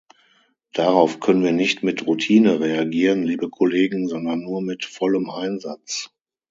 [0.73, 6.09] Darauf können wir nicht mit Routine reagieren, liebe Kollegen, sondern nur mit vollem Einsatz.